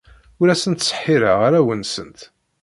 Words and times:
Ur 0.41 0.47
asent-ttseḥḥireɣ 0.49 1.39
arraw-nsent. 1.47 2.19